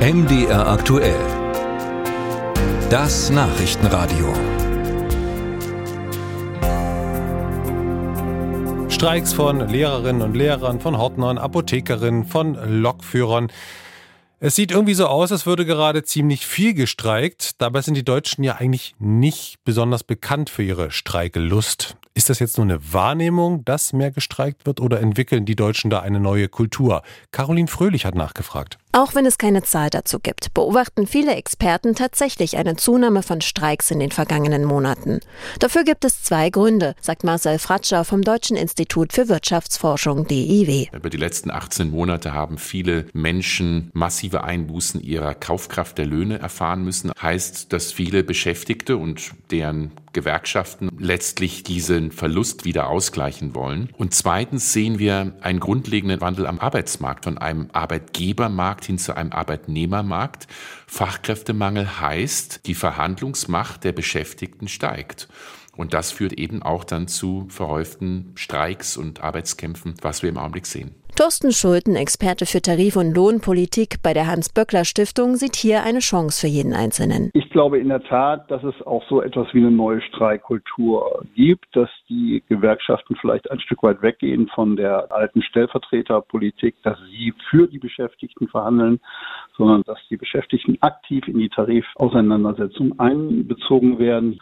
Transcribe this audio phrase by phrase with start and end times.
[0.00, 1.20] MDR aktuell.
[2.88, 4.32] Das Nachrichtenradio.
[8.88, 13.52] Streiks von Lehrerinnen und Lehrern, von Hortnern, Apothekerinnen, von Lokführern.
[14.38, 17.60] Es sieht irgendwie so aus, als würde gerade ziemlich viel gestreikt.
[17.60, 21.98] Dabei sind die Deutschen ja eigentlich nicht besonders bekannt für ihre Streikelust.
[22.14, 26.00] Ist das jetzt nur eine Wahrnehmung, dass mehr gestreikt wird oder entwickeln die Deutschen da
[26.00, 27.02] eine neue Kultur?
[27.32, 28.78] Caroline Fröhlich hat nachgefragt.
[28.92, 33.92] Auch wenn es keine Zahl dazu gibt, beobachten viele Experten tatsächlich eine Zunahme von Streiks
[33.92, 35.20] in den vergangenen Monaten.
[35.60, 40.88] Dafür gibt es zwei Gründe, sagt Marcel Fratscher vom Deutschen Institut für Wirtschaftsforschung DIW.
[40.92, 46.82] Über die letzten 18 Monate haben viele Menschen massive Einbußen ihrer Kaufkraft der Löhne erfahren
[46.82, 47.12] müssen.
[47.22, 53.90] Heißt, dass viele Beschäftigte und deren Gewerkschaften letztlich diesen Verlust wieder ausgleichen wollen.
[53.96, 59.32] Und zweitens sehen wir einen grundlegenden Wandel am Arbeitsmarkt von einem Arbeitgebermarkt hin zu einem
[59.32, 60.46] Arbeitnehmermarkt.
[60.86, 65.28] Fachkräftemangel heißt, die Verhandlungsmacht der Beschäftigten steigt.
[65.76, 70.66] Und das führt eben auch dann zu verhäuften Streiks und Arbeitskämpfen, was wir im Augenblick
[70.66, 70.99] sehen.
[71.20, 76.46] Thorsten Schulten, Experte für Tarif- und Lohnpolitik bei der Hans-Böckler-Stiftung, sieht hier eine Chance für
[76.50, 77.28] jeden Einzelnen.
[77.34, 81.66] Ich glaube in der Tat, dass es auch so etwas wie eine neue Streikkultur gibt,
[81.76, 87.68] dass die Gewerkschaften vielleicht ein Stück weit weggehen von der alten Stellvertreterpolitik, dass sie für
[87.68, 88.98] die Beschäftigten verhandeln,
[89.58, 94.40] sondern dass die Beschäftigten aktiv in die Tarifauseinandersetzung einbezogen werden.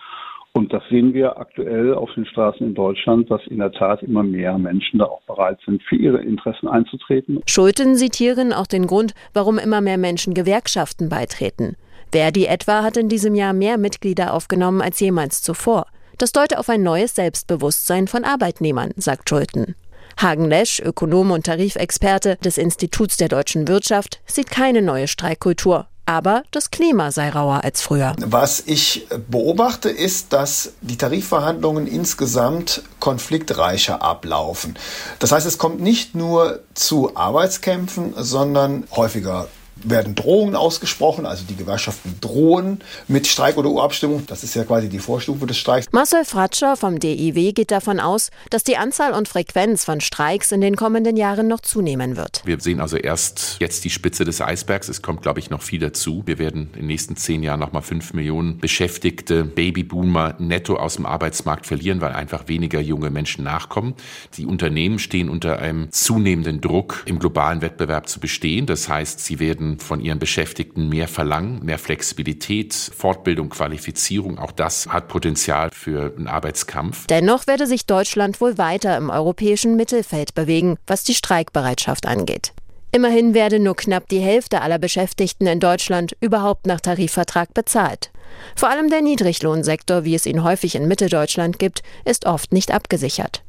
[0.54, 4.22] Und das sehen wir aktuell auf den Straßen in Deutschland, dass in der Tat immer
[4.22, 7.40] mehr Menschen da auch bereit sind, für ihre Interessen einzutreten.
[7.46, 11.76] Schulten sieht hierin auch den Grund, warum immer mehr Menschen Gewerkschaften beitreten.
[12.10, 15.86] Verdi etwa hat in diesem Jahr mehr Mitglieder aufgenommen als jemals zuvor.
[16.16, 19.76] Das deute auf ein neues Selbstbewusstsein von Arbeitnehmern, sagt Schulten.
[20.20, 25.86] Hagen Lesch, Ökonom und Tarifexperte des Instituts der deutschen Wirtschaft, sieht keine neue Streikkultur.
[26.08, 28.16] Aber das Klima sei rauer als früher.
[28.24, 34.78] Was ich beobachte, ist, dass die Tarifverhandlungen insgesamt konfliktreicher ablaufen.
[35.18, 39.48] Das heißt, es kommt nicht nur zu Arbeitskämpfen, sondern häufiger
[39.84, 44.24] werden Drohungen ausgesprochen, also die Gewerkschaften drohen mit Streik oder Urabstimmung.
[44.26, 45.86] Das ist ja quasi die Vorstufe des Streiks.
[45.92, 50.60] Marcel Fratscher vom DIW geht davon aus, dass die Anzahl und Frequenz von Streiks in
[50.60, 52.42] den kommenden Jahren noch zunehmen wird.
[52.44, 54.88] Wir sehen also erst jetzt die Spitze des Eisbergs.
[54.88, 56.22] Es kommt, glaube ich, noch viel dazu.
[56.26, 61.06] Wir werden in den nächsten zehn Jahren nochmal fünf Millionen beschäftigte Babyboomer netto aus dem
[61.06, 63.94] Arbeitsmarkt verlieren, weil einfach weniger junge Menschen nachkommen.
[64.36, 68.66] Die Unternehmen stehen unter einem zunehmenden Druck, im globalen Wettbewerb zu bestehen.
[68.66, 74.38] Das heißt, sie werden von ihren Beschäftigten mehr verlangen, mehr Flexibilität, Fortbildung, Qualifizierung.
[74.38, 77.06] Auch das hat Potenzial für einen Arbeitskampf.
[77.08, 82.52] Dennoch werde sich Deutschland wohl weiter im europäischen Mittelfeld bewegen, was die Streikbereitschaft angeht.
[82.90, 88.10] Immerhin werde nur knapp die Hälfte aller Beschäftigten in Deutschland überhaupt nach Tarifvertrag bezahlt.
[88.56, 93.42] Vor allem der Niedriglohnsektor, wie es ihn häufig in Mitteldeutschland gibt, ist oft nicht abgesichert.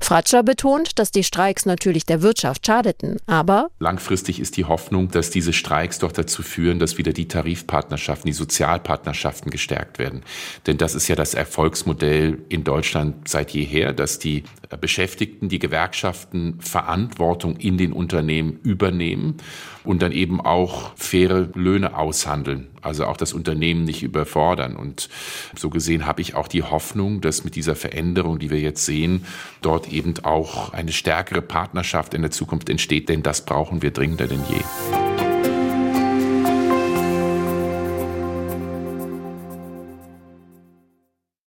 [0.00, 5.30] Fratscher betont, dass die Streiks natürlich der Wirtschaft schadeten, aber langfristig ist die Hoffnung, dass
[5.30, 10.22] diese Streiks doch dazu führen, dass wieder die Tarifpartnerschaften, die Sozialpartnerschaften gestärkt werden.
[10.66, 14.44] Denn das ist ja das Erfolgsmodell in Deutschland seit jeher, dass die
[14.76, 19.36] Beschäftigten, die Gewerkschaften Verantwortung in den Unternehmen übernehmen
[19.84, 24.76] und dann eben auch faire Löhne aushandeln, also auch das Unternehmen nicht überfordern.
[24.76, 25.08] Und
[25.56, 29.26] so gesehen habe ich auch die Hoffnung, dass mit dieser Veränderung, die wir jetzt sehen,
[29.60, 34.26] dort eben auch eine stärkere Partnerschaft in der Zukunft entsteht, denn das brauchen wir dringender
[34.26, 35.01] denn je.